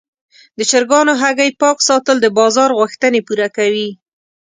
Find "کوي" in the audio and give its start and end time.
3.57-3.89